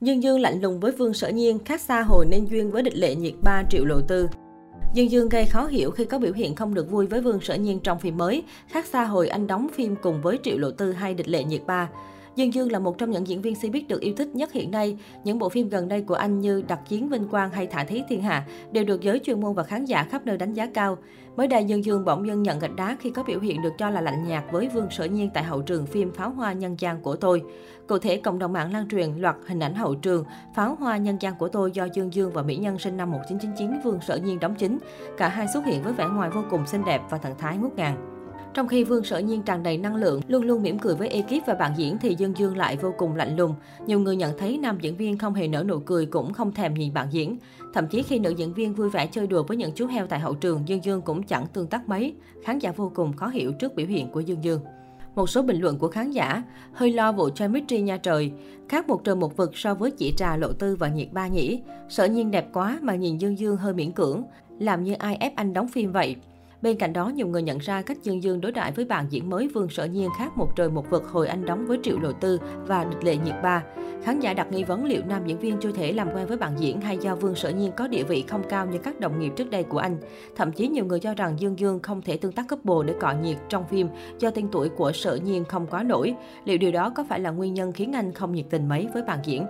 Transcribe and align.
Dương 0.00 0.22
Dương 0.22 0.40
lạnh 0.40 0.60
lùng 0.60 0.80
với 0.80 0.92
Vương 0.92 1.14
Sở 1.14 1.28
Nhiên, 1.28 1.58
khác 1.64 1.80
xa 1.80 2.02
hồi 2.02 2.26
nên 2.26 2.46
duyên 2.46 2.70
với 2.70 2.82
địch 2.82 2.96
lệ 2.96 3.14
nhiệt 3.14 3.34
3 3.42 3.62
triệu 3.70 3.84
lộ 3.84 4.00
tư. 4.00 4.28
Dương 4.94 5.10
Dương 5.10 5.28
gây 5.28 5.46
khó 5.46 5.66
hiểu 5.66 5.90
khi 5.90 6.04
có 6.04 6.18
biểu 6.18 6.32
hiện 6.32 6.54
không 6.54 6.74
được 6.74 6.90
vui 6.90 7.06
với 7.06 7.20
Vương 7.20 7.40
Sở 7.40 7.54
Nhiên 7.54 7.80
trong 7.80 7.98
phim 7.98 8.16
mới, 8.16 8.42
khác 8.68 8.86
xa 8.86 9.04
hồi 9.04 9.28
anh 9.28 9.46
đóng 9.46 9.68
phim 9.74 9.96
cùng 10.02 10.22
với 10.22 10.38
Triệu 10.42 10.58
Lộ 10.58 10.70
Tư 10.70 10.92
hay 10.92 11.14
Địch 11.14 11.28
Lệ 11.28 11.44
Nhiệt 11.44 11.60
Ba. 11.66 11.88
Dương 12.36 12.54
Dương 12.54 12.72
là 12.72 12.78
một 12.78 12.98
trong 12.98 13.10
những 13.10 13.26
diễn 13.26 13.42
viên 13.42 13.54
showbiz 13.54 13.82
được 13.88 14.00
yêu 14.00 14.14
thích 14.16 14.28
nhất 14.34 14.52
hiện 14.52 14.70
nay. 14.70 14.96
Những 15.24 15.38
bộ 15.38 15.48
phim 15.48 15.68
gần 15.68 15.88
đây 15.88 16.02
của 16.02 16.14
anh 16.14 16.40
như 16.40 16.62
Đặc 16.68 16.80
chiến 16.88 17.08
Vinh 17.08 17.28
Quang 17.28 17.50
hay 17.50 17.66
Thả 17.66 17.84
Thí 17.84 18.02
Thiên 18.08 18.22
Hạ 18.22 18.46
đều 18.72 18.84
được 18.84 19.00
giới 19.00 19.20
chuyên 19.24 19.40
môn 19.40 19.54
và 19.54 19.62
khán 19.62 19.84
giả 19.84 20.02
khắp 20.02 20.26
nơi 20.26 20.38
đánh 20.38 20.54
giá 20.54 20.66
cao. 20.74 20.98
Mới 21.36 21.48
đây, 21.48 21.64
Dương 21.64 21.84
Dương 21.84 22.04
bỗng 22.04 22.26
dưng 22.26 22.42
nhận 22.42 22.58
gạch 22.58 22.76
đá 22.76 22.96
khi 23.00 23.10
có 23.10 23.22
biểu 23.22 23.40
hiện 23.40 23.62
được 23.62 23.72
cho 23.78 23.90
là 23.90 24.00
lạnh 24.00 24.24
nhạt 24.28 24.44
với 24.52 24.68
Vương 24.68 24.90
Sở 24.90 25.04
Nhiên 25.04 25.30
tại 25.34 25.44
hậu 25.44 25.62
trường 25.62 25.86
phim 25.86 26.12
Pháo 26.12 26.30
Hoa 26.30 26.52
Nhân 26.52 26.76
gian 26.78 27.00
của 27.00 27.16
tôi. 27.16 27.42
Cụ 27.88 27.98
thể, 27.98 28.16
cộng 28.16 28.38
đồng 28.38 28.52
mạng 28.52 28.72
lan 28.72 28.88
truyền 28.88 29.16
loạt 29.16 29.36
hình 29.46 29.60
ảnh 29.60 29.74
hậu 29.74 29.94
trường 29.94 30.24
Pháo 30.54 30.76
Hoa 30.80 30.96
Nhân 30.96 31.16
gian 31.20 31.34
của 31.38 31.48
tôi 31.48 31.70
do 31.70 31.86
Dương 31.94 32.14
Dương 32.14 32.32
và 32.32 32.42
mỹ 32.42 32.56
nhân 32.56 32.78
sinh 32.78 32.96
năm 32.96 33.10
1999 33.10 33.80
Vương 33.84 34.00
Sở 34.00 34.16
Nhiên 34.16 34.40
đóng 34.40 34.54
chính. 34.54 34.78
Cả 35.16 35.28
hai 35.28 35.46
xuất 35.48 35.64
hiện 35.64 35.82
với 35.82 35.92
vẻ 35.92 36.06
ngoài 36.08 36.30
vô 36.30 36.42
cùng 36.50 36.66
xinh 36.66 36.84
đẹp 36.84 37.00
và 37.10 37.18
thần 37.18 37.32
thái 37.38 37.56
ngút 37.56 37.76
ngàn. 37.76 38.15
Trong 38.56 38.68
khi 38.68 38.84
Vương 38.84 39.04
Sở 39.04 39.18
Nhiên 39.18 39.42
tràn 39.42 39.62
đầy 39.62 39.78
năng 39.78 39.96
lượng, 39.96 40.20
luôn 40.28 40.42
luôn 40.42 40.62
mỉm 40.62 40.78
cười 40.78 40.94
với 40.94 41.08
ekip 41.08 41.46
và 41.46 41.54
bạn 41.54 41.72
diễn 41.76 41.98
thì 41.98 42.14
Dương 42.18 42.32
Dương 42.36 42.56
lại 42.56 42.76
vô 42.76 42.94
cùng 42.98 43.16
lạnh 43.16 43.36
lùng. 43.36 43.54
Nhiều 43.86 44.00
người 44.00 44.16
nhận 44.16 44.38
thấy 44.38 44.58
nam 44.58 44.78
diễn 44.80 44.96
viên 44.96 45.18
không 45.18 45.34
hề 45.34 45.48
nở 45.48 45.64
nụ 45.68 45.78
cười 45.78 46.06
cũng 46.06 46.32
không 46.32 46.52
thèm 46.52 46.74
nhìn 46.74 46.94
bạn 46.94 47.08
diễn. 47.10 47.38
Thậm 47.74 47.88
chí 47.88 48.02
khi 48.02 48.18
nữ 48.18 48.30
diễn 48.30 48.54
viên 48.54 48.74
vui 48.74 48.90
vẻ 48.90 49.06
chơi 49.06 49.26
đùa 49.26 49.42
với 49.42 49.56
những 49.56 49.72
chú 49.74 49.86
heo 49.86 50.06
tại 50.06 50.20
hậu 50.20 50.34
trường, 50.34 50.68
Dương 50.68 50.84
Dương 50.84 51.02
cũng 51.02 51.22
chẳng 51.22 51.46
tương 51.52 51.66
tác 51.66 51.88
mấy. 51.88 52.14
Khán 52.44 52.58
giả 52.58 52.72
vô 52.76 52.92
cùng 52.94 53.12
khó 53.12 53.28
hiểu 53.28 53.52
trước 53.52 53.74
biểu 53.74 53.86
hiện 53.86 54.10
của 54.10 54.20
Dương 54.20 54.44
Dương. 54.44 54.60
Một 55.14 55.30
số 55.30 55.42
bình 55.42 55.60
luận 55.60 55.78
của 55.78 55.88
khán 55.88 56.10
giả, 56.10 56.42
hơi 56.72 56.92
lo 56.92 57.12
vụ 57.12 57.30
chemistry 57.30 57.80
nha 57.80 57.96
trời. 57.96 58.32
Khác 58.68 58.88
một 58.88 59.04
trời 59.04 59.16
một 59.16 59.36
vực 59.36 59.56
so 59.56 59.74
với 59.74 59.90
chị 59.90 60.14
trà 60.16 60.36
lộ 60.36 60.52
tư 60.52 60.76
và 60.76 60.88
nhiệt 60.88 61.12
ba 61.12 61.26
nhỉ. 61.26 61.60
Sở 61.88 62.04
nhiên 62.04 62.30
đẹp 62.30 62.48
quá 62.52 62.78
mà 62.82 62.94
nhìn 62.94 63.18
Dương 63.18 63.38
Dương 63.38 63.56
hơi 63.56 63.74
miễn 63.74 63.92
cưỡng. 63.92 64.22
Làm 64.58 64.84
như 64.84 64.92
ai 64.92 65.16
ép 65.16 65.36
anh 65.36 65.52
đóng 65.52 65.68
phim 65.68 65.92
vậy. 65.92 66.16
Bên 66.62 66.76
cạnh 66.76 66.92
đó, 66.92 67.08
nhiều 67.08 67.26
người 67.28 67.42
nhận 67.42 67.58
ra 67.58 67.82
cách 67.82 68.02
Dương 68.02 68.22
Dương 68.22 68.40
đối 68.40 68.52
đãi 68.52 68.72
với 68.72 68.84
bạn 68.84 69.06
diễn 69.10 69.30
mới 69.30 69.48
Vương 69.48 69.68
Sở 69.68 69.84
Nhiên 69.84 70.08
khác 70.18 70.36
một 70.36 70.56
trời 70.56 70.70
một 70.70 70.90
vực 70.90 71.04
hồi 71.08 71.28
anh 71.28 71.46
đóng 71.46 71.66
với 71.66 71.78
Triệu 71.82 71.98
Lộ 71.98 72.12
Tư 72.12 72.40
và 72.66 72.84
Địch 72.84 73.04
Lệ 73.04 73.16
Nhiệt 73.16 73.34
Ba. 73.42 73.62
Khán 74.02 74.20
giả 74.20 74.34
đặt 74.34 74.52
nghi 74.52 74.64
vấn 74.64 74.84
liệu 74.84 75.02
nam 75.08 75.22
diễn 75.26 75.38
viên 75.38 75.56
chưa 75.60 75.72
thể 75.72 75.92
làm 75.92 76.08
quen 76.14 76.26
với 76.26 76.36
bạn 76.36 76.52
diễn 76.58 76.80
hay 76.80 76.98
do 76.98 77.14
Vương 77.14 77.34
Sở 77.34 77.48
Nhiên 77.48 77.72
có 77.76 77.88
địa 77.88 78.02
vị 78.02 78.24
không 78.28 78.42
cao 78.48 78.66
như 78.66 78.78
các 78.78 79.00
đồng 79.00 79.20
nghiệp 79.20 79.32
trước 79.36 79.50
đây 79.50 79.62
của 79.62 79.78
anh. 79.78 79.98
Thậm 80.36 80.52
chí 80.52 80.68
nhiều 80.68 80.84
người 80.84 81.00
cho 81.00 81.14
rằng 81.14 81.40
Dương 81.40 81.58
Dương 81.58 81.80
không 81.82 82.02
thể 82.02 82.16
tương 82.16 82.32
tác 82.32 82.48
couple 82.48 82.86
để 82.86 82.94
cọ 83.00 83.12
nhiệt 83.22 83.36
trong 83.48 83.66
phim 83.68 83.88
do 84.18 84.30
tên 84.30 84.48
tuổi 84.52 84.68
của 84.68 84.92
Sở 84.92 85.14
Nhiên 85.16 85.44
không 85.44 85.66
quá 85.66 85.82
nổi. 85.82 86.14
Liệu 86.44 86.58
điều 86.58 86.72
đó 86.72 86.90
có 86.90 87.04
phải 87.08 87.20
là 87.20 87.30
nguyên 87.30 87.54
nhân 87.54 87.72
khiến 87.72 87.92
anh 87.92 88.12
không 88.12 88.32
nhiệt 88.32 88.46
tình 88.50 88.68
mấy 88.68 88.88
với 88.94 89.02
bạn 89.02 89.18
diễn? 89.24 89.46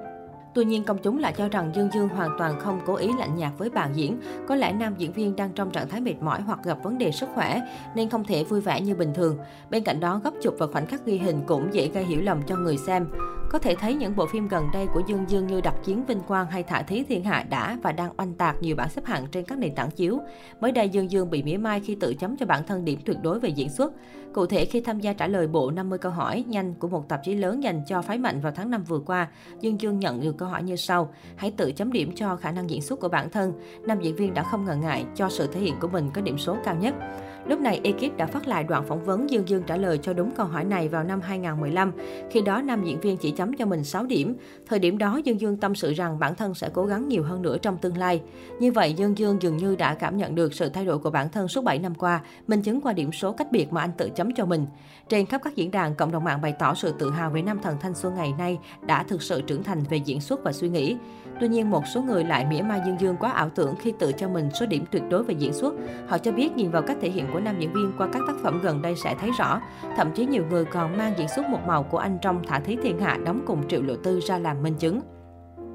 Tuy 0.57 0.65
nhiên, 0.65 0.85
công 0.85 0.99
chúng 0.99 1.19
lại 1.19 1.35
cho 1.37 1.49
rằng 1.49 1.73
Dương 1.75 1.89
Dương 1.95 2.09
hoàn 2.09 2.31
toàn 2.39 2.61
không 2.61 2.81
cố 2.87 2.95
ý 2.95 3.11
lạnh 3.19 3.37
nhạt 3.37 3.53
với 3.59 3.71
bạn 3.71 3.91
diễn. 3.95 4.21
Có 4.49 4.55
lẽ 4.55 4.73
nam 4.73 4.95
diễn 4.99 5.13
viên 5.13 5.37
đang 5.37 5.51
trong 5.53 5.71
trạng 5.71 5.89
thái 5.89 6.01
mệt 6.01 6.15
mỏi 6.21 6.41
hoặc 6.41 6.59
gặp 6.65 6.79
vấn 6.83 6.99
đề 6.99 7.13
sức 7.13 7.29
khỏe 7.35 7.61
nên 7.95 8.09
không 8.09 8.25
thể 8.25 8.45
vui 8.45 8.61
vẻ 8.61 8.81
như 8.81 8.95
bình 8.95 9.15
thường. 9.15 9.39
Bên 9.71 9.85
cạnh 9.85 10.01
đó, 10.01 10.21
góc 10.25 10.35
chụp 10.43 10.55
và 10.59 10.67
khoảnh 10.67 10.87
khắc 10.87 11.07
ghi 11.07 11.19
hình 11.19 11.43
cũng 11.47 11.69
dễ 11.73 11.89
gây 11.89 12.05
hiểu 12.05 12.21
lầm 12.21 12.43
cho 12.43 12.57
người 12.57 12.77
xem. 12.77 13.07
Có 13.51 13.59
thể 13.59 13.75
thấy 13.75 13.95
những 13.95 14.17
bộ 14.17 14.27
phim 14.27 14.49
gần 14.49 14.69
đây 14.73 14.87
của 14.95 15.03
Dương 15.07 15.25
Dương 15.29 15.47
như 15.47 15.61
Đặc 15.61 15.75
chiến 15.85 16.07
Vinh 16.07 16.21
Quang 16.21 16.47
hay 16.51 16.63
Thả 16.63 16.83
Thí 16.83 17.03
Thiên 17.03 17.25
Hạ 17.25 17.45
đã 17.51 17.79
và 17.83 17.93
đang 17.93 18.13
oanh 18.17 18.35
tạc 18.35 18.57
nhiều 18.61 18.77
bảng 18.77 18.89
xếp 18.89 19.05
hạng 19.05 19.27
trên 19.27 19.45
các 19.45 19.59
nền 19.59 19.75
tảng 19.75 19.91
chiếu. 19.91 20.21
Mới 20.61 20.73
đây 20.73 20.89
Dương 20.89 21.11
Dương 21.11 21.31
bị 21.31 21.43
mỉa 21.43 21.57
mai 21.57 21.81
khi 21.81 21.95
tự 21.95 22.15
chấm 22.15 22.37
cho 22.37 22.47
bản 22.47 22.67
thân 22.67 22.85
điểm 22.85 23.01
tuyệt 23.05 23.17
đối 23.23 23.41
về 23.41 23.49
diễn 23.49 23.71
xuất. 23.71 23.93
Cụ 24.33 24.47
thể 24.47 24.65
khi 24.65 24.81
tham 24.81 25.01
gia 25.01 25.13
trả 25.13 25.27
lời 25.27 25.47
bộ 25.47 25.71
50 25.71 25.99
câu 25.99 26.13
hỏi 26.13 26.45
nhanh 26.49 26.75
của 26.75 26.89
một 26.89 27.09
tạp 27.09 27.21
chí 27.25 27.35
lớn 27.35 27.63
dành 27.63 27.83
cho 27.87 28.03
phái 28.03 28.19
mạnh 28.19 28.41
vào 28.41 28.53
tháng 28.57 28.71
5 28.71 28.85
vừa 28.85 28.99
qua, 28.99 29.29
Dương 29.61 29.81
Dương 29.81 29.99
nhận 29.99 30.21
được 30.21 30.37
câu 30.39 30.49
hỏi 30.49 30.63
như 30.63 30.77
sau: 30.77 31.13
Hãy 31.37 31.51
tự 31.51 31.73
chấm 31.73 31.93
điểm 31.93 32.13
cho 32.15 32.37
khả 32.37 32.53
năng 32.53 32.71
diễn 32.71 32.83
xuất 32.83 33.01
của 33.01 33.09
bản 33.09 33.31
thân. 33.31 33.53
Nam 33.87 34.01
diễn 34.01 34.17
viên 34.17 34.35
đã 34.35 34.43
không 34.43 34.65
ngần 34.65 34.81
ngại 34.81 35.05
cho 35.15 35.29
sự 35.29 35.47
thể 35.47 35.61
hiện 35.61 35.75
của 35.81 35.89
mình 35.89 36.11
có 36.15 36.21
điểm 36.21 36.39
số 36.39 36.57
cao 36.65 36.75
nhất. 36.75 36.95
Lúc 37.49 37.61
này, 37.61 37.81
ekip 37.85 38.17
đã 38.17 38.27
phát 38.27 38.49
lại 38.49 38.65
đoạn 38.65 38.85
phỏng 38.87 39.05
vấn 39.05 39.31
Dương 39.31 39.49
Dương 39.49 39.63
trả 39.67 39.77
lời 39.77 39.99
cho 40.03 40.13
đúng 40.13 40.31
câu 40.31 40.47
hỏi 40.47 40.65
này 40.65 40.89
vào 40.89 41.05
năm 41.05 41.21
2015. 41.21 41.93
Khi 42.31 42.41
đó, 42.41 42.63
nam 42.63 42.85
diễn 42.85 43.01
viên 43.01 43.17
chỉ 43.17 43.31
chấm 43.31 43.53
cho 43.53 43.67
mình 43.67 43.85
6 43.85 44.07
điểm. 44.07 44.37
Thời 44.67 44.79
điểm 44.79 44.99
đó, 44.99 45.21
Dương 45.25 45.41
Dương 45.41 45.57
tâm 45.57 45.75
sự 45.75 45.93
rằng 45.93 46.19
bản 46.19 46.35
thân 46.35 46.55
sẽ 46.55 46.69
cố 46.73 46.87
gắng 46.87 47.09
nhiều 47.09 47.23
hơn 47.23 47.43
nữa 47.43 47.57
trong 47.59 47.79
tương 47.79 47.97
lai. 47.97 48.23
Như 48.61 48.73
vậy, 48.73 48.93
Dương 48.93 49.19
Dương 49.19 49.43
dường 49.43 49.57
như 49.57 49.77
đã 49.77 49.95
cảm 49.95 50.17
nhận 50.17 50.35
được 50.35 50.55
sự 50.55 50.69
thay 50.69 50.85
đổi 50.85 50.99
của 50.99 51.11
bản 51.11 51.29
thân 51.29 51.49
suốt 51.49 51.65
7 51.65 51.79
năm 51.79 51.95
qua, 51.95 52.21
minh 52.47 52.63
chứng 52.63 52.81
qua 52.81 52.93
điểm 52.93 53.13
số 53.13 53.33
cách 53.33 53.53
biệt 53.53 53.73
mà 53.73 53.81
anh 53.81 53.93
tự 53.97 54.11
chấm 54.11 54.35
cho 54.35 54.47
mình. 54.47 54.67
Trên 55.09 55.27
khắp 55.27 55.41
các 55.45 55.57
diễn 55.57 55.71
đàn, 55.71 55.95
cộng 55.95 56.13
đồng 56.13 56.25
mạng 56.25 56.41
bày 56.41 56.55
tỏ 56.59 56.75
sự 56.75 56.95
tự 56.99 57.11
hào 57.11 57.31
về 57.31 57.43
nam 57.43 57.59
thần 57.63 57.77
thanh 57.81 57.95
xuân 57.95 58.15
ngày 58.15 58.35
nay 58.39 58.59
đã 58.87 59.03
thực 59.03 59.23
sự 59.23 59.41
trưởng 59.41 59.63
thành 59.63 59.83
về 59.91 59.97
diễn 59.97 60.21
xuất 60.21 60.41
và 60.45 60.53
suy 60.53 60.69
nghĩ. 60.69 60.97
Tuy 61.41 61.49
nhiên, 61.49 61.71
một 61.71 61.87
số 61.95 62.03
người 62.03 62.25
lại 62.25 62.47
mỉa 62.51 62.63
mai 62.63 62.81
Dương 62.87 63.01
Dương 63.01 63.17
quá 63.21 63.31
ảo 63.31 63.51
tưởng 63.55 63.75
khi 63.81 63.93
tự 63.99 64.13
cho 64.13 64.29
mình 64.29 64.49
số 64.61 64.67
điểm 64.67 64.85
tuyệt 64.91 65.03
đối 65.11 65.25
về 65.25 65.35
diễn 65.39 65.53
xuất. 65.53 65.75
Họ 66.09 66.19
cho 66.19 66.33
biết 66.33 66.57
nhìn 66.57 66.71
vào 66.71 66.83
cách 66.83 66.97
thể 67.01 67.11
hiện 67.11 67.27
của 67.37 67.43
nam 67.43 67.57
diễn 67.61 67.73
viên 67.73 67.93
qua 67.99 68.09
các 68.13 68.23
tác 68.27 68.37
phẩm 68.43 68.61
gần 68.63 68.83
đây 68.83 68.95
sẽ 68.97 69.15
thấy 69.21 69.31
rõ. 69.39 69.61
Thậm 69.97 70.11
chí 70.15 70.27
nhiều 70.27 70.45
người 70.51 70.65
còn 70.65 70.97
mang 70.97 71.15
diễn 71.19 71.29
xuất 71.37 71.47
một 71.47 71.59
màu 71.67 71.83
của 71.83 71.99
anh 71.99 72.19
trong 72.23 72.43
Thả 72.47 72.61
Thí 72.61 72.77
Thiên 72.83 72.99
Hạ 72.99 73.19
đóng 73.25 73.43
cùng 73.47 73.69
Triệu 73.69 73.83
Lộ 73.83 73.95
Tư 73.97 74.21
ra 74.21 74.39
làm 74.39 74.63
minh 74.63 74.75
chứng. 74.79 75.01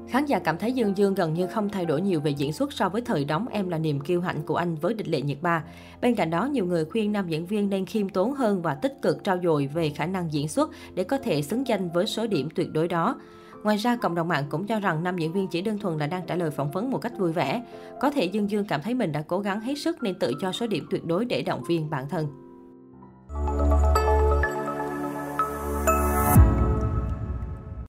Khán 0.08 0.24
giả 0.24 0.38
cảm 0.38 0.58
thấy 0.58 0.72
Dương 0.72 0.96
Dương 0.96 1.14
gần 1.14 1.34
như 1.34 1.46
không 1.46 1.68
thay 1.68 1.84
đổi 1.84 2.00
nhiều 2.00 2.20
về 2.20 2.30
diễn 2.30 2.52
xuất 2.52 2.72
so 2.72 2.88
với 2.88 3.00
thời 3.00 3.24
đóng 3.24 3.46
Em 3.50 3.68
là 3.68 3.78
niềm 3.78 4.00
kiêu 4.00 4.20
hãnh 4.20 4.42
của 4.42 4.56
anh 4.56 4.74
với 4.74 4.94
địch 4.94 5.08
lệ 5.08 5.20
nhiệt 5.20 5.38
ba. 5.42 5.64
Bên 6.00 6.14
cạnh 6.14 6.30
đó, 6.30 6.46
nhiều 6.46 6.66
người 6.66 6.84
khuyên 6.84 7.12
nam 7.12 7.28
diễn 7.28 7.46
viên 7.46 7.70
nên 7.70 7.86
khiêm 7.86 8.08
tốn 8.08 8.32
hơn 8.32 8.62
và 8.62 8.74
tích 8.74 9.02
cực 9.02 9.24
trao 9.24 9.38
dồi 9.42 9.66
về 9.74 9.90
khả 9.90 10.06
năng 10.06 10.32
diễn 10.32 10.48
xuất 10.48 10.70
để 10.94 11.04
có 11.04 11.18
thể 11.18 11.42
xứng 11.42 11.66
danh 11.66 11.90
với 11.90 12.06
số 12.06 12.26
điểm 12.26 12.48
tuyệt 12.54 12.72
đối 12.72 12.88
đó. 12.88 13.16
Ngoài 13.62 13.76
ra, 13.76 13.96
cộng 13.96 14.14
đồng 14.14 14.28
mạng 14.28 14.44
cũng 14.50 14.66
cho 14.66 14.80
rằng 14.80 15.04
nam 15.04 15.18
diễn 15.18 15.32
viên 15.32 15.48
chỉ 15.48 15.62
đơn 15.62 15.78
thuần 15.78 15.98
là 15.98 16.06
đang 16.06 16.26
trả 16.26 16.34
lời 16.34 16.50
phỏng 16.50 16.70
vấn 16.70 16.90
một 16.90 16.98
cách 16.98 17.12
vui 17.18 17.32
vẻ. 17.32 17.62
Có 18.00 18.10
thể 18.10 18.24
Dương 18.24 18.50
Dương 18.50 18.66
cảm 18.66 18.82
thấy 18.82 18.94
mình 18.94 19.12
đã 19.12 19.22
cố 19.22 19.40
gắng 19.40 19.60
hết 19.60 19.74
sức 19.74 20.02
nên 20.02 20.18
tự 20.18 20.32
cho 20.40 20.52
số 20.52 20.66
điểm 20.66 20.86
tuyệt 20.90 21.04
đối 21.04 21.24
để 21.24 21.42
động 21.42 21.64
viên 21.64 21.90
bản 21.90 22.08
thân. 22.08 22.41